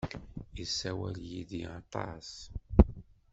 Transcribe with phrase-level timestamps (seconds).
[0.57, 2.31] Yessawal yid-i aṭas.